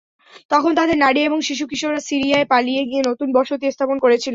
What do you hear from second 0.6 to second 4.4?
তাদের নারী এবং শিশু-কিশোররা সিরিয়ায় পালিয়ে গিয়ে নতুন বসতি স্থাপন করেছিল।